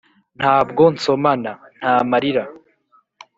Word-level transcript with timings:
ntabwo 0.39 0.81
nsomana, 0.93 1.51
nta 1.77 1.93
marira. 2.09 2.43